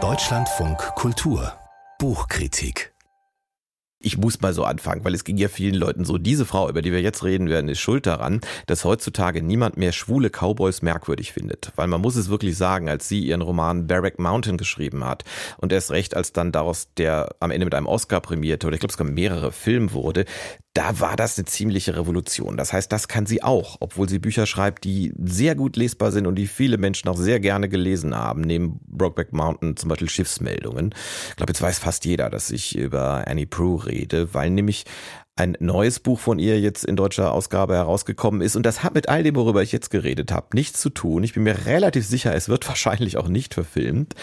Deutschlandfunk 0.00 0.78
Kultur 0.94 1.52
Buchkritik 1.98 2.92
ich 4.00 4.16
muss 4.16 4.40
mal 4.40 4.54
so 4.54 4.64
anfangen, 4.64 5.04
weil 5.04 5.14
es 5.14 5.24
ging 5.24 5.36
ja 5.38 5.48
vielen 5.48 5.74
Leuten 5.74 6.04
so. 6.04 6.18
Diese 6.18 6.46
Frau, 6.46 6.68
über 6.68 6.82
die 6.82 6.92
wir 6.92 7.00
jetzt 7.00 7.24
reden 7.24 7.48
werden, 7.48 7.68
ist 7.68 7.80
schuld 7.80 8.06
daran, 8.06 8.40
dass 8.66 8.84
heutzutage 8.84 9.42
niemand 9.42 9.76
mehr 9.76 9.90
schwule 9.90 10.30
Cowboys 10.30 10.82
merkwürdig 10.82 11.32
findet. 11.32 11.72
Weil 11.74 11.88
man 11.88 12.00
muss 12.00 12.14
es 12.14 12.28
wirklich 12.28 12.56
sagen, 12.56 12.88
als 12.88 13.08
sie 13.08 13.26
ihren 13.26 13.42
Roman 13.42 13.88
Barrack 13.88 14.20
Mountain 14.20 14.56
geschrieben 14.56 15.04
hat 15.04 15.24
und 15.56 15.72
erst 15.72 15.90
recht, 15.90 16.16
als 16.16 16.32
dann 16.32 16.52
daraus 16.52 16.88
der 16.96 17.34
am 17.40 17.50
Ende 17.50 17.64
mit 17.64 17.74
einem 17.74 17.86
Oscar 17.86 18.20
prämierte 18.20 18.68
oder 18.68 18.74
ich 18.74 18.80
glaube 18.80 18.92
sogar 18.92 19.12
mehrere 19.12 19.50
Film 19.50 19.92
wurde, 19.92 20.26
da 20.78 21.00
war 21.00 21.16
das 21.16 21.36
eine 21.36 21.44
ziemliche 21.44 21.96
Revolution. 21.96 22.56
Das 22.56 22.72
heißt, 22.72 22.92
das 22.92 23.08
kann 23.08 23.26
sie 23.26 23.42
auch, 23.42 23.78
obwohl 23.80 24.08
sie 24.08 24.20
Bücher 24.20 24.46
schreibt, 24.46 24.84
die 24.84 25.12
sehr 25.18 25.56
gut 25.56 25.74
lesbar 25.74 26.12
sind 26.12 26.28
und 26.28 26.36
die 26.36 26.46
viele 26.46 26.78
Menschen 26.78 27.08
auch 27.08 27.16
sehr 27.16 27.40
gerne 27.40 27.68
gelesen 27.68 28.14
haben. 28.14 28.42
Neben 28.42 28.78
Brokeback 28.86 29.32
Mountain 29.32 29.76
zum 29.76 29.88
Beispiel 29.88 30.08
Schiffsmeldungen. 30.08 30.94
Ich 31.30 31.36
glaube, 31.36 31.50
jetzt 31.50 31.60
weiß 31.60 31.80
fast 31.80 32.04
jeder, 32.04 32.30
dass 32.30 32.52
ich 32.52 32.78
über 32.78 33.26
Annie 33.26 33.48
Prue 33.48 33.86
rede, 33.86 34.32
weil 34.34 34.50
nämlich 34.50 34.84
ein 35.38 35.56
neues 35.60 36.00
Buch 36.00 36.18
von 36.18 36.40
ihr 36.40 36.60
jetzt 36.60 36.84
in 36.84 36.96
deutscher 36.96 37.32
Ausgabe 37.32 37.74
herausgekommen 37.74 38.40
ist. 38.40 38.56
Und 38.56 38.64
das 38.64 38.82
hat 38.82 38.94
mit 38.94 39.08
all 39.08 39.22
dem, 39.22 39.36
worüber 39.36 39.62
ich 39.62 39.70
jetzt 39.70 39.90
geredet 39.90 40.32
habe, 40.32 40.48
nichts 40.52 40.80
zu 40.80 40.90
tun. 40.90 41.22
Ich 41.22 41.34
bin 41.34 41.44
mir 41.44 41.66
relativ 41.66 42.04
sicher, 42.04 42.34
es 42.34 42.48
wird 42.48 42.66
wahrscheinlich 42.68 43.16
auch 43.16 43.28
nicht 43.28 43.54
verfilmt. 43.54 44.14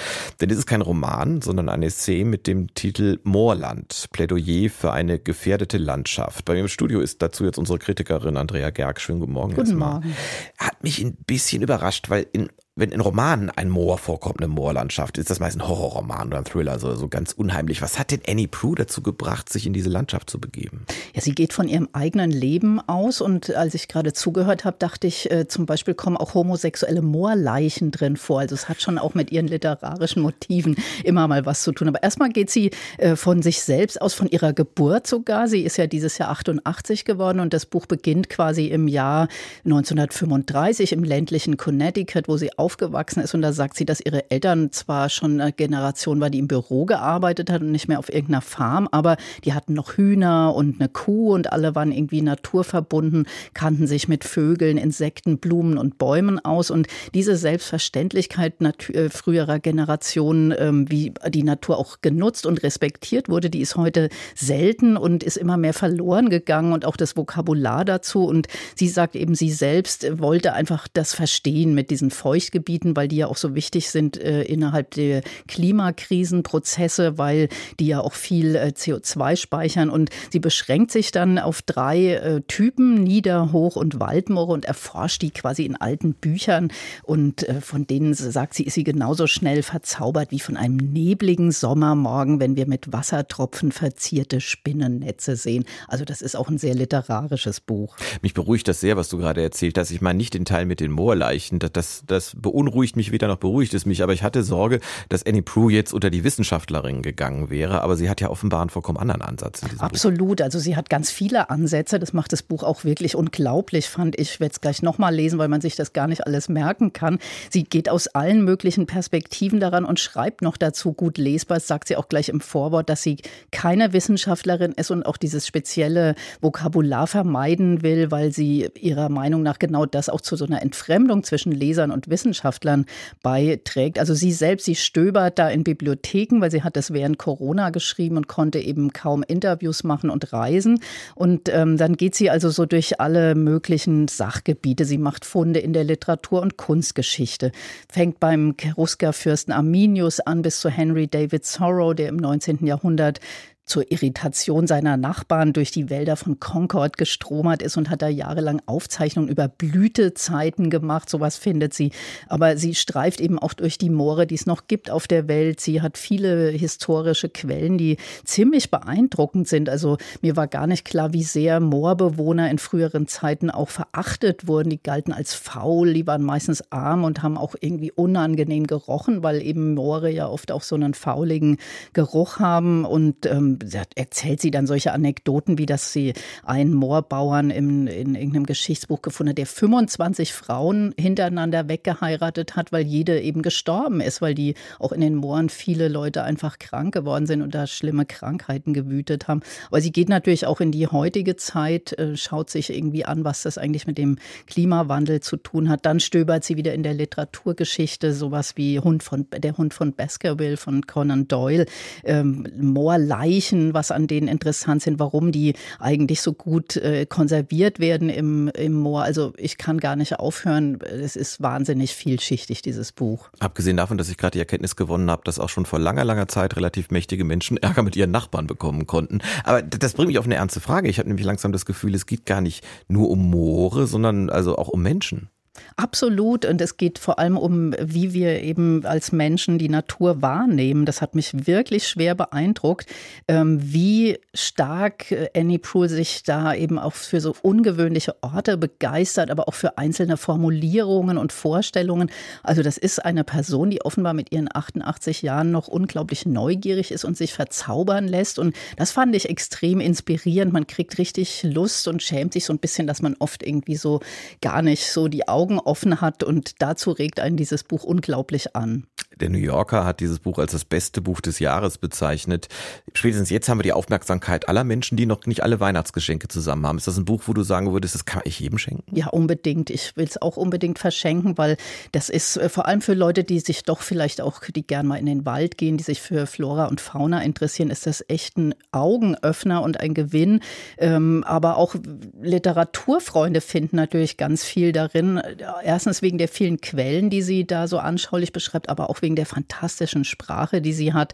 Denn 0.41 0.49
es 0.49 0.57
ist 0.57 0.65
kein 0.65 0.81
Roman, 0.81 1.41
sondern 1.41 1.69
ein 1.69 1.83
Essay 1.83 2.25
mit 2.25 2.47
dem 2.47 2.73
Titel 2.73 3.19
Moorland, 3.23 4.07
Plädoyer 4.11 4.69
für 4.69 4.91
eine 4.91 5.17
gefährdete 5.17 5.77
Landschaft. 5.77 6.43
Bei 6.43 6.53
mir 6.53 6.61
im 6.61 6.67
Studio 6.67 6.99
ist 6.99 7.21
dazu 7.21 7.45
jetzt 7.45 7.57
unsere 7.57 7.79
Kritikerin 7.79 8.35
Andrea 8.35 8.69
Gerg. 8.71 8.99
Schönen 8.99 9.21
guten 9.21 9.33
Morgen. 9.33 9.55
Guten 9.55 9.77
Morgen. 9.77 10.13
Hat 10.57 10.83
mich 10.83 11.01
ein 11.01 11.15
bisschen 11.15 11.61
überrascht, 11.61 12.09
weil 12.09 12.27
in 12.33 12.49
wenn 12.77 12.91
in 12.91 12.99
Romanen 12.99 13.49
ein 13.49 13.69
Moor 13.69 13.97
vorkommt, 13.97 14.41
eine 14.41 14.49
Moorlandschaft, 14.49 15.17
ist 15.17 15.29
das 15.29 15.39
meist 15.39 15.55
ein 15.55 15.65
Horrorroman 15.65 16.27
oder 16.27 16.39
ein 16.39 16.43
Thriller, 16.43 16.77
so, 16.77 16.93
so 16.95 17.07
ganz 17.07 17.31
unheimlich. 17.31 17.81
Was 17.81 17.97
hat 17.97 18.11
denn 18.11 18.19
Annie 18.27 18.49
Prue 18.49 18.75
dazu 18.75 19.01
gebracht, 19.01 19.47
sich 19.47 19.65
in 19.65 19.71
diese 19.71 19.89
Landschaft 19.89 20.29
zu 20.29 20.41
begeben? 20.41 20.85
Ja, 21.13 21.21
sie 21.21 21.31
geht 21.31 21.53
von 21.53 21.69
ihrem 21.69 21.87
eigenen 21.93 22.31
Leben 22.31 22.81
aus 22.81 23.21
und 23.21 23.55
als 23.55 23.75
ich 23.75 23.87
gerade 23.87 24.11
zugehört 24.11 24.65
habe, 24.65 24.75
dachte 24.77 25.07
ich, 25.07 25.31
äh, 25.31 25.47
zum 25.47 25.65
Beispiel 25.65 25.93
kommen 25.93 26.17
auch 26.17 26.33
homosexuelle 26.33 27.01
Moorleichen 27.01 27.91
drin 27.91 28.17
vor. 28.17 28.41
Also 28.41 28.55
es 28.55 28.67
hat 28.67 28.81
schon 28.81 28.97
auch 28.97 29.13
mit 29.13 29.31
ihren 29.31 29.47
literarischen 29.47 30.21
Motiven 30.21 30.75
immer 31.05 31.29
mal 31.29 31.45
was 31.45 31.63
zu 31.63 31.71
tun. 31.71 31.87
Aber 31.87 32.03
erstmal 32.03 32.29
geht 32.29 32.49
sie 32.49 32.71
äh, 32.97 33.15
von 33.15 33.41
sich 33.41 33.61
selbst 33.61 34.01
aus, 34.01 34.13
von 34.13 34.27
ihrer 34.27 34.51
Geburt 34.51 35.07
sogar. 35.07 35.47
Sie 35.47 35.61
ist 35.61 35.77
ja 35.77 35.87
dieses 35.87 36.17
Jahr 36.17 36.29
88 36.31 37.05
geworden 37.05 37.39
und 37.39 37.53
das 37.53 37.65
Buch 37.65 37.85
beginnt 37.85 38.29
quasi 38.29 38.65
im 38.65 38.89
Jahr 38.89 39.29
1935 39.63 40.91
im 40.91 41.05
ländlichen 41.05 41.55
Connecticut, 41.55 42.27
wo 42.27 42.35
sie 42.35 42.51
aufgewachsen 42.65 43.21
ist. 43.21 43.35
Und 43.35 43.43
da 43.43 43.53
sagt 43.53 43.77
sie, 43.77 43.85
dass 43.85 44.01
ihre 44.01 44.31
Eltern 44.31 44.71
zwar 44.71 45.09
schon 45.09 45.39
eine 45.39 45.53
Generation 45.53 46.19
war, 46.19 46.31
die 46.31 46.39
im 46.39 46.47
Büro 46.47 46.85
gearbeitet 46.85 47.51
hat 47.51 47.61
und 47.61 47.71
nicht 47.71 47.87
mehr 47.87 47.99
auf 47.99 48.11
irgendeiner 48.11 48.41
Farm, 48.41 48.89
aber 48.91 49.17
die 49.43 49.53
hatten 49.53 49.73
noch 49.73 49.97
Hühner 49.97 50.55
und 50.55 50.79
eine 50.79 50.89
Kuh 50.89 51.33
und 51.35 51.51
alle 51.51 51.75
waren 51.75 51.91
irgendwie 51.91 52.23
naturverbunden, 52.23 53.27
kannten 53.53 53.85
sich 53.85 54.07
mit 54.07 54.23
Vögeln, 54.23 54.79
Insekten, 54.79 55.37
Blumen 55.37 55.77
und 55.77 55.99
Bäumen 55.99 56.43
aus. 56.43 56.71
Und 56.71 56.87
diese 57.13 57.37
Selbstverständlichkeit 57.37 58.55
äh, 58.61 59.09
früherer 59.09 59.59
Generationen, 59.59 60.53
ähm, 60.57 60.89
wie 60.89 61.13
die 61.29 61.43
Natur 61.43 61.77
auch 61.77 61.97
genutzt 62.01 62.47
und 62.47 62.63
respektiert 62.63 63.29
wurde, 63.29 63.51
die 63.51 63.61
ist 63.61 63.75
heute 63.75 64.09
selten 64.33 64.97
und 64.97 65.23
ist 65.23 65.37
immer 65.37 65.57
mehr 65.57 65.73
verloren 65.73 66.29
gegangen 66.29 66.73
und 66.73 66.83
auch 66.85 66.97
das 66.97 67.15
Vokabular 67.15 67.85
dazu. 67.85 68.25
Und 68.25 68.47
sie 68.73 68.87
sagt 68.87 69.15
eben, 69.15 69.35
sie 69.35 69.51
selbst 69.51 70.19
wollte 70.19 70.53
einfach 70.53 70.87
das 70.91 71.13
verstehen 71.13 71.75
mit 71.75 71.91
diesen 71.91 72.09
Feucht 72.09 72.54
Kriegsgebieten, 72.55 72.95
weil 72.95 73.07
die 73.07 73.17
ja 73.17 73.27
auch 73.27 73.37
so 73.37 73.55
wichtig 73.55 73.89
sind 73.89 74.17
äh, 74.17 74.43
innerhalb 74.43 74.91
der 74.91 75.21
Klimakrisenprozesse, 75.47 77.17
weil 77.17 77.49
die 77.79 77.87
ja 77.87 77.99
auch 77.99 78.13
viel 78.13 78.55
äh, 78.55 78.73
CO2 78.75 79.35
speichern. 79.35 79.89
Und 79.89 80.09
sie 80.31 80.39
beschränkt 80.39 80.91
sich 80.91 81.11
dann 81.11 81.37
auf 81.37 81.61
drei 81.61 82.13
äh, 82.13 82.41
Typen, 82.47 83.03
Nieder-, 83.03 83.51
Hoch- 83.51 83.75
und 83.75 83.99
Waldmoore 83.99 84.53
und 84.53 84.65
erforscht 84.65 85.21
die 85.21 85.31
quasi 85.31 85.65
in 85.65 85.75
alten 85.75 86.13
Büchern. 86.13 86.69
Und 87.03 87.47
äh, 87.47 87.61
von 87.61 87.87
denen 87.87 88.13
sagt 88.13 88.53
sie, 88.53 88.63
ist 88.63 88.75
sie 88.75 88.83
genauso 88.83 89.27
schnell 89.27 89.63
verzaubert 89.63 90.31
wie 90.31 90.39
von 90.39 90.57
einem 90.57 90.77
nebligen 90.77 91.51
Sommermorgen, 91.51 92.39
wenn 92.39 92.55
wir 92.55 92.67
mit 92.67 92.93
Wassertropfen 92.93 93.71
verzierte 93.71 94.39
Spinnennetze 94.41 95.35
sehen. 95.35 95.65
Also 95.87 96.05
das 96.05 96.21
ist 96.21 96.35
auch 96.35 96.49
ein 96.49 96.57
sehr 96.57 96.75
literarisches 96.75 97.59
Buch. 97.59 97.97
Mich 98.21 98.33
beruhigt 98.33 98.67
das 98.67 98.79
sehr, 98.79 98.97
was 98.97 99.09
du 99.09 99.17
gerade 99.17 99.41
erzählt 99.41 99.77
hast. 99.77 99.91
Ich 99.91 100.01
meine 100.01 100.17
nicht 100.17 100.33
den 100.33 100.45
Teil 100.45 100.65
mit 100.65 100.79
den 100.79 100.91
Moorleichen. 100.91 101.59
Das, 101.59 102.03
das 102.05 102.35
beunruhigt 102.45 102.95
mich 102.95 103.11
weder 103.11 103.27
noch 103.27 103.37
beruhigt 103.37 103.73
es 103.73 103.87
mich, 103.87 104.03
aber 104.03 104.13
ich 104.13 104.21
hatte 104.21 104.43
Sorge, 104.43 104.79
dass 105.09 105.25
Annie 105.25 105.41
Prue 105.41 105.73
jetzt 105.73 105.93
unter 105.93 106.11
die 106.11 106.23
Wissenschaftlerin 106.23 107.01
gegangen 107.01 107.49
wäre, 107.49 107.81
aber 107.81 107.95
sie 107.95 108.07
hat 108.07 108.21
ja 108.21 108.29
offenbar 108.29 108.61
einen 108.61 108.69
vollkommen 108.69 108.99
anderen 108.99 109.23
Ansatz. 109.23 109.63
Absolut, 109.79 110.37
Buch. 110.37 110.43
also 110.43 110.59
sie 110.59 110.75
hat 110.75 110.91
ganz 110.91 111.09
viele 111.09 111.49
Ansätze, 111.49 111.97
das 111.97 112.13
macht 112.13 112.33
das 112.33 112.43
Buch 112.43 112.61
auch 112.61 112.83
wirklich 112.83 113.15
unglaublich, 113.15 113.89
fand 113.89 114.19
ich. 114.19 114.33
Ich 114.33 114.39
werde 114.39 114.53
es 114.53 114.61
gleich 114.61 114.83
nochmal 114.83 115.15
lesen, 115.15 115.39
weil 115.39 115.47
man 115.47 115.59
sich 115.59 115.75
das 115.75 115.91
gar 115.91 116.07
nicht 116.07 116.27
alles 116.27 116.47
merken 116.47 116.93
kann. 116.93 117.17
Sie 117.49 117.63
geht 117.63 117.89
aus 117.89 118.07
allen 118.07 118.43
möglichen 118.43 118.85
Perspektiven 118.85 119.59
daran 119.59 119.85
und 119.85 119.99
schreibt 119.99 120.43
noch 120.43 120.55
dazu 120.55 120.93
gut 120.93 121.17
lesbar, 121.17 121.57
das 121.57 121.65
sagt 121.65 121.87
sie 121.87 121.97
auch 121.97 122.09
gleich 122.09 122.29
im 122.29 122.41
Vorwort, 122.41 122.91
dass 122.91 123.01
sie 123.01 123.17
keine 123.51 123.91
Wissenschaftlerin 123.91 124.73
ist 124.73 124.91
und 124.91 125.03
auch 125.03 125.17
dieses 125.17 125.47
spezielle 125.47 126.13
Vokabular 126.41 127.07
vermeiden 127.07 127.81
will, 127.81 128.11
weil 128.11 128.31
sie 128.31 128.69
ihrer 128.79 129.09
Meinung 129.09 129.41
nach 129.41 129.57
genau 129.57 129.87
das 129.87 130.09
auch 130.09 130.21
zu 130.21 130.35
so 130.35 130.45
einer 130.45 130.61
Entfremdung 130.61 131.23
zwischen 131.23 131.51
Lesern 131.51 131.89
und 131.89 132.07
Wissenschaftlern 132.07 132.34
Wissenschaftlern 132.35 132.85
beiträgt. 133.23 133.99
Also 133.99 134.13
sie 134.13 134.31
selbst, 134.31 134.65
sie 134.65 134.75
stöbert 134.75 135.39
da 135.39 135.49
in 135.49 135.63
Bibliotheken, 135.63 136.41
weil 136.41 136.51
sie 136.51 136.63
hat 136.63 136.75
das 136.75 136.91
während 136.91 137.17
Corona 137.17 137.69
geschrieben 137.69 138.17
und 138.17 138.27
konnte 138.27 138.59
eben 138.59 138.91
kaum 138.93 139.23
Interviews 139.23 139.83
machen 139.83 140.09
und 140.09 140.33
reisen. 140.33 140.79
Und 141.15 141.49
ähm, 141.49 141.77
dann 141.77 141.95
geht 141.95 142.15
sie 142.15 142.29
also 142.29 142.49
so 142.49 142.65
durch 142.65 142.99
alle 142.99 143.35
möglichen 143.35 144.07
Sachgebiete. 144.07 144.85
Sie 144.85 144.97
macht 144.97 145.25
Funde 145.25 145.59
in 145.59 145.73
der 145.73 145.83
Literatur- 145.83 146.41
und 146.41 146.57
Kunstgeschichte. 146.57 147.51
Fängt 147.89 148.19
beim 148.19 148.55
Cherusker-Fürsten 148.57 149.51
Arminius 149.51 150.19
an 150.19 150.41
bis 150.41 150.59
zu 150.59 150.69
Henry 150.69 151.07
David 151.07 151.45
Thoreau, 151.45 151.93
der 151.93 152.09
im 152.09 152.17
19. 152.17 152.65
Jahrhundert 152.65 153.19
zur 153.65 153.91
Irritation 153.91 154.67
seiner 154.67 154.95
Nachbarn 154.95 155.51
durch 155.51 155.71
die 155.71 155.89
Wälder 155.89 156.15
von 156.15 156.39
Concord 156.39 156.97
gestromert 156.97 157.63
ist 157.63 157.77
und 157.77 157.89
hat 157.89 158.03
da 158.03 158.07
jahrelang 158.07 158.61
Aufzeichnungen 158.67 159.29
über 159.29 159.47
Blütezeiten 159.47 160.69
gemacht. 160.69 161.09
Sowas 161.09 161.37
findet 161.37 161.73
sie. 161.73 161.91
Aber 162.27 162.57
sie 162.57 162.75
streift 162.75 163.19
eben 163.19 163.39
auch 163.39 163.53
durch 163.53 163.79
die 163.79 163.89
Moore, 163.89 164.27
die 164.27 164.35
es 164.35 164.45
noch 164.45 164.67
gibt 164.67 164.91
auf 164.91 165.07
der 165.07 165.27
Welt. 165.27 165.59
Sie 165.59 165.81
hat 165.81 165.97
viele 165.97 166.49
historische 166.49 167.27
Quellen, 167.29 167.79
die 167.79 167.97
ziemlich 168.23 168.69
beeindruckend 168.69 169.47
sind. 169.47 169.67
Also 169.67 169.97
mir 170.21 170.35
war 170.35 170.47
gar 170.47 170.67
nicht 170.67 170.85
klar, 170.85 171.11
wie 171.13 171.23
sehr 171.23 171.59
Moorbewohner 171.59 172.51
in 172.51 172.59
früheren 172.59 173.07
Zeiten 173.07 173.49
auch 173.49 173.69
verachtet 173.69 174.47
wurden. 174.47 174.69
Die 174.69 174.81
galten 174.81 175.11
als 175.11 175.33
faul, 175.33 175.93
die 175.93 176.05
waren 176.05 176.23
meistens 176.23 176.71
arm 176.71 177.03
und 177.03 177.23
haben 177.23 177.37
auch 177.37 177.55
irgendwie 177.59 177.91
unangenehm 177.91 178.67
gerochen, 178.67 179.23
weil 179.23 179.41
eben 179.41 179.73
Moore 179.73 180.11
ja 180.11 180.27
oft 180.27 180.51
auch 180.51 180.61
so 180.61 180.75
einen 180.75 180.93
fauligen 180.93 181.57
Geruch 181.93 182.37
haben 182.37 182.85
und 182.85 183.25
ähm, 183.25 183.54
erzählt 183.95 184.41
sie 184.41 184.51
dann 184.51 184.67
solche 184.67 184.93
Anekdoten, 184.93 185.57
wie 185.57 185.65
dass 185.65 185.93
sie 185.93 186.13
einen 186.43 186.73
Moorbauern 186.73 187.49
in, 187.49 187.87
in 187.87 188.15
irgendeinem 188.15 188.45
Geschichtsbuch 188.45 189.01
gefunden 189.01 189.31
hat, 189.31 189.37
der 189.37 189.45
25 189.45 190.33
Frauen 190.33 190.93
hintereinander 190.97 191.67
weggeheiratet 191.67 192.55
hat, 192.55 192.71
weil 192.71 192.85
jede 192.85 193.21
eben 193.21 193.41
gestorben 193.41 194.01
ist, 194.01 194.21
weil 194.21 194.35
die 194.35 194.55
auch 194.79 194.91
in 194.91 195.01
den 195.01 195.15
Mooren 195.15 195.49
viele 195.49 195.87
Leute 195.87 196.23
einfach 196.23 196.59
krank 196.59 196.93
geworden 196.93 197.25
sind 197.25 197.41
und 197.41 197.55
da 197.55 197.67
schlimme 197.67 198.05
Krankheiten 198.05 198.73
gewütet 198.73 199.27
haben. 199.27 199.41
Aber 199.67 199.81
sie 199.81 199.91
geht 199.91 200.09
natürlich 200.09 200.45
auch 200.45 200.61
in 200.61 200.71
die 200.71 200.87
heutige 200.87 201.35
Zeit, 201.35 201.97
äh, 201.97 202.17
schaut 202.17 202.49
sich 202.49 202.69
irgendwie 202.71 203.05
an, 203.05 203.23
was 203.23 203.43
das 203.43 203.57
eigentlich 203.57 203.87
mit 203.87 203.97
dem 203.97 204.17
Klimawandel 204.47 205.21
zu 205.21 205.37
tun 205.37 205.69
hat. 205.69 205.85
Dann 205.85 205.99
stöbert 205.99 206.43
sie 206.43 206.57
wieder 206.57 206.73
in 206.73 206.83
der 206.83 206.93
Literaturgeschichte, 206.93 208.13
sowas 208.13 208.53
wie 208.55 208.79
Hund 208.79 209.03
von, 209.03 209.27
der 209.31 209.57
Hund 209.57 209.73
von 209.73 209.93
Baskerville 209.93 210.57
von 210.57 210.85
Conan 210.85 211.27
Doyle, 211.27 211.65
ähm, 212.03 212.47
Moorleich 212.57 213.44
Riechen, 213.45 213.73
was 213.73 213.91
an 213.91 214.07
denen 214.07 214.27
interessant 214.27 214.81
sind, 214.81 214.99
warum 214.99 215.31
die 215.31 215.53
eigentlich 215.79 216.21
so 216.21 216.33
gut 216.33 216.77
äh, 216.77 217.05
konserviert 217.05 217.79
werden 217.79 218.09
im, 218.09 218.47
im 218.49 218.73
Moor. 218.73 219.03
Also 219.03 219.33
ich 219.37 219.57
kann 219.57 219.79
gar 219.79 219.95
nicht 219.95 220.19
aufhören. 220.19 220.79
Es 220.81 221.15
ist 221.15 221.41
wahnsinnig 221.41 221.95
vielschichtig, 221.95 222.61
dieses 222.61 222.91
Buch. 222.91 223.29
Abgesehen 223.39 223.77
davon, 223.77 223.97
dass 223.97 224.09
ich 224.09 224.17
gerade 224.17 224.31
die 224.31 224.39
Erkenntnis 224.39 224.75
gewonnen 224.75 225.09
habe, 225.11 225.21
dass 225.25 225.39
auch 225.39 225.49
schon 225.49 225.65
vor 225.65 225.79
langer, 225.79 226.03
langer 226.03 226.27
Zeit 226.27 226.55
relativ 226.55 226.91
mächtige 226.91 227.23
Menschen 227.23 227.57
Ärger 227.57 227.83
mit 227.83 227.95
ihren 227.95 228.11
Nachbarn 228.11 228.47
bekommen 228.47 228.87
konnten. 228.87 229.19
Aber 229.43 229.61
das 229.61 229.93
bringt 229.93 230.07
mich 230.07 230.19
auf 230.19 230.25
eine 230.25 230.35
ernste 230.35 230.59
Frage. 230.59 230.89
Ich 230.89 230.99
habe 230.99 231.07
nämlich 231.07 231.25
langsam 231.25 231.51
das 231.51 231.65
Gefühl, 231.65 231.95
es 231.95 232.05
geht 232.05 232.25
gar 232.25 232.41
nicht 232.41 232.63
nur 232.87 233.09
um 233.09 233.29
Moore, 233.29 233.87
sondern 233.87 234.29
also 234.29 234.57
auch 234.57 234.69
um 234.69 234.81
Menschen. 234.81 235.29
Absolut. 235.77 236.45
Und 236.45 236.61
es 236.61 236.77
geht 236.77 236.99
vor 236.99 237.19
allem 237.19 237.37
um, 237.37 237.73
wie 237.81 238.13
wir 238.13 238.41
eben 238.41 238.85
als 238.85 239.11
Menschen 239.11 239.57
die 239.57 239.69
Natur 239.69 240.21
wahrnehmen. 240.21 240.85
Das 240.85 241.01
hat 241.01 241.15
mich 241.15 241.47
wirklich 241.47 241.87
schwer 241.87 242.15
beeindruckt, 242.15 242.87
ähm, 243.27 243.59
wie 243.61 244.17
stark 244.33 245.11
äh, 245.11 245.29
Annie 245.35 245.59
Proulx 245.59 245.91
sich 245.91 246.23
da 246.23 246.53
eben 246.53 246.79
auch 246.79 246.93
für 246.93 247.21
so 247.21 247.35
ungewöhnliche 247.41 248.15
Orte 248.21 248.57
begeistert, 248.57 249.29
aber 249.29 249.47
auch 249.47 249.53
für 249.53 249.77
einzelne 249.77 250.17
Formulierungen 250.17 251.17
und 251.17 251.31
Vorstellungen. 251.31 252.09
Also 252.43 252.61
das 252.61 252.77
ist 252.77 253.03
eine 253.03 253.23
Person, 253.23 253.69
die 253.69 253.81
offenbar 253.81 254.13
mit 254.13 254.31
ihren 254.31 254.49
88 254.53 255.21
Jahren 255.21 255.51
noch 255.51 255.67
unglaublich 255.67 256.25
neugierig 256.25 256.91
ist 256.91 257.05
und 257.05 257.17
sich 257.17 257.33
verzaubern 257.33 258.07
lässt. 258.07 258.39
Und 258.39 258.55
das 258.77 258.91
fand 258.91 259.15
ich 259.15 259.29
extrem 259.29 259.79
inspirierend. 259.79 260.53
Man 260.53 260.67
kriegt 260.67 260.97
richtig 260.97 261.43
Lust 261.43 261.87
und 261.87 262.01
schämt 262.01 262.33
sich 262.33 262.45
so 262.45 262.53
ein 262.53 262.59
bisschen, 262.59 262.87
dass 262.87 263.01
man 263.01 263.15
oft 263.19 263.43
irgendwie 263.43 263.75
so 263.75 263.99
gar 264.41 264.61
nicht 264.61 264.91
so 264.91 265.07
die 265.07 265.27
Augen 265.27 265.44
Augen 265.45 265.59
offen 265.59 266.01
hat 266.01 266.23
und 266.23 266.59
dazu 266.59 266.89
regt 266.89 267.19
einen 267.19 267.37
dieses 267.37 267.63
Buch 267.63 267.83
unglaublich 267.83 268.55
an. 268.55 268.87
Der 269.19 269.29
New 269.29 269.37
Yorker 269.37 269.85
hat 269.85 269.99
dieses 269.99 270.19
Buch 270.19 270.39
als 270.39 270.51
das 270.51 270.65
beste 270.65 271.01
Buch 271.01 271.21
des 271.21 271.39
Jahres 271.39 271.77
bezeichnet. 271.77 272.47
Spätestens 272.93 273.29
jetzt 273.29 273.49
haben 273.49 273.59
wir 273.59 273.63
die 273.63 273.73
Aufmerksamkeit 273.73 274.49
aller 274.49 274.63
Menschen, 274.63 274.97
die 274.97 275.05
noch 275.05 275.25
nicht 275.25 275.43
alle 275.43 275.59
Weihnachtsgeschenke 275.59 276.27
zusammen 276.27 276.65
haben. 276.67 276.77
Ist 276.77 276.87
das 276.87 276.97
ein 276.97 277.05
Buch, 277.05 277.23
wo 277.25 277.33
du 277.33 277.43
sagen 277.43 277.71
würdest, 277.71 277.95
das 277.95 278.05
kann 278.05 278.21
ich 278.25 278.39
jedem 278.39 278.57
schenken? 278.57 278.83
Ja, 278.95 279.07
unbedingt. 279.07 279.69
Ich 279.69 279.95
will 279.95 280.05
es 280.05 280.21
auch 280.21 280.37
unbedingt 280.37 280.79
verschenken, 280.79 281.37
weil 281.37 281.57
das 281.91 282.09
ist 282.09 282.37
äh, 282.37 282.49
vor 282.49 282.65
allem 282.67 282.81
für 282.81 282.93
Leute, 282.93 283.23
die 283.23 283.39
sich 283.39 283.63
doch 283.63 283.81
vielleicht 283.81 284.21
auch, 284.21 284.41
die 284.43 284.65
gern 284.65 284.87
mal 284.87 284.97
in 284.97 285.05
den 285.05 285.25
Wald 285.25 285.57
gehen, 285.57 285.77
die 285.77 285.83
sich 285.83 286.01
für 286.01 286.27
Flora 286.27 286.65
und 286.65 286.81
Fauna 286.81 287.21
interessieren, 287.21 287.69
ist 287.69 287.85
das 287.85 288.03
echt 288.07 288.37
ein 288.37 288.55
Augenöffner 288.71 289.61
und 289.61 289.79
ein 289.79 289.93
Gewinn. 289.93 290.41
Ähm, 290.77 291.23
aber 291.25 291.57
auch 291.57 291.75
Literaturfreunde 292.21 293.41
finden 293.41 293.75
natürlich 293.75 294.17
ganz 294.17 294.43
viel 294.43 294.71
darin. 294.71 295.21
Erstens 295.63 296.01
wegen 296.01 296.17
der 296.17 296.27
vielen 296.27 296.61
Quellen, 296.61 297.09
die 297.09 297.21
sie 297.21 297.45
da 297.45 297.67
so 297.67 297.79
anschaulich 297.79 298.33
beschreibt, 298.33 298.69
aber 298.69 298.89
auch 298.89 299.01
wegen 299.05 299.15
der 299.15 299.27
fantastischen 299.27 300.03
Sprache, 300.03 300.61
die 300.61 300.73
sie 300.73 300.93
hat. 300.93 301.13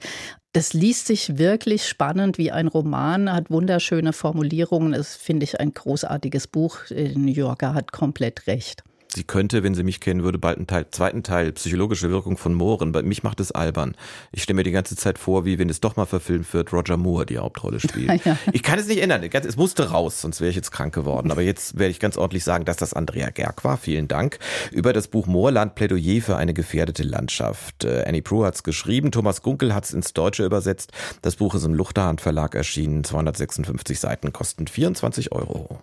Das 0.53 0.73
liest 0.73 1.07
sich 1.07 1.37
wirklich 1.37 1.87
spannend 1.87 2.37
wie 2.37 2.51
ein 2.51 2.67
Roman, 2.67 3.31
hat 3.31 3.51
wunderschöne 3.51 4.13
Formulierungen. 4.13 4.93
Das 4.93 5.15
finde 5.15 5.43
ich 5.43 5.59
ein 5.59 5.73
großartiges 5.73 6.47
Buch. 6.47 6.79
New 6.89 7.31
Yorker 7.31 7.73
hat 7.73 7.91
komplett 7.91 8.47
recht. 8.47 8.83
Sie 9.13 9.25
könnte, 9.25 9.61
wenn 9.63 9.75
sie 9.75 9.83
mich 9.83 9.99
kennen 9.99 10.23
würde, 10.23 10.37
bald 10.37 10.57
einen 10.57 10.67
Teil, 10.67 10.85
zweiten 10.89 11.21
Teil 11.21 11.51
psychologische 11.51 12.09
Wirkung 12.09 12.37
von 12.37 12.53
Mohren. 12.53 12.93
Bei 12.93 13.03
mich 13.03 13.23
macht 13.23 13.41
es 13.41 13.51
albern. 13.51 13.95
Ich 14.31 14.43
stelle 14.43 14.55
mir 14.55 14.63
die 14.63 14.71
ganze 14.71 14.95
Zeit 14.95 15.17
vor, 15.17 15.43
wie 15.43 15.59
wenn 15.59 15.69
es 15.69 15.81
doch 15.81 15.97
mal 15.97 16.05
verfilmt 16.05 16.53
wird, 16.53 16.71
Roger 16.71 16.95
Moore 16.95 17.25
die 17.25 17.37
Hauptrolle 17.37 17.81
spielt. 17.81 18.23
ja. 18.25 18.37
Ich 18.53 18.63
kann 18.63 18.79
es 18.79 18.87
nicht 18.87 19.01
ändern. 19.01 19.21
Es 19.21 19.57
musste 19.57 19.89
raus, 19.89 20.21
sonst 20.21 20.39
wäre 20.39 20.49
ich 20.49 20.55
jetzt 20.55 20.71
krank 20.71 20.93
geworden. 20.93 21.29
Aber 21.29 21.41
jetzt 21.41 21.77
werde 21.77 21.91
ich 21.91 21.99
ganz 21.99 22.17
ordentlich 22.17 22.45
sagen, 22.45 22.63
dass 22.63 22.77
das 22.77 22.93
Andrea 22.93 23.31
Gerg 23.31 23.65
war. 23.65 23.77
Vielen 23.77 24.07
Dank. 24.07 24.39
Über 24.71 24.93
das 24.93 25.09
Buch 25.09 25.27
Moorland 25.27 25.75
Plädoyer 25.75 26.21
für 26.21 26.37
eine 26.37 26.53
gefährdete 26.53 27.03
Landschaft. 27.03 27.83
Äh, 27.83 28.05
Annie 28.07 28.21
Prue 28.21 28.45
hat 28.45 28.55
es 28.55 28.63
geschrieben, 28.63 29.11
Thomas 29.11 29.41
Gunkel 29.41 29.75
hat 29.75 29.83
es 29.83 29.93
ins 29.93 30.13
Deutsche 30.13 30.45
übersetzt. 30.45 30.93
Das 31.21 31.35
Buch 31.35 31.53
ist 31.55 31.65
im 31.65 31.73
Luchterhand 31.73 32.21
Verlag 32.21 32.55
erschienen. 32.55 33.03
256 33.03 33.99
Seiten 33.99 34.31
kosten 34.31 34.67
24 34.67 35.33
Euro. 35.33 35.81